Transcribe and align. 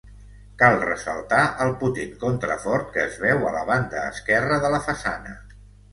Cal 0.59 0.77
ressaltar 0.83 1.41
el 1.65 1.73
potent 1.83 2.15
contrafort 2.25 2.89
que 2.97 3.05
es 3.11 3.19
veu 3.27 3.45
a 3.51 3.53
la 3.59 3.63
banda 3.71 4.07
esquerra 4.15 4.59
de 4.65 4.77
la 4.77 4.85
façana. 4.89 5.37